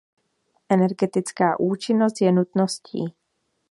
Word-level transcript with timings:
Energetická 0.69 1.59
účinnost 1.59 2.21
je 2.21 2.31
nutností. 2.31 3.15